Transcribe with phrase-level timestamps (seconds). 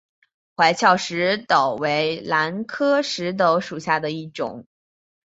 [0.55, 4.65] 杯鞘石斛为兰科石斛属下的一个种。